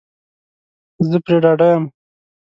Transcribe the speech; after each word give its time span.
زه 1.09 1.17
پری 1.25 1.37
ډاډه 1.43 1.67
یم 1.73 1.83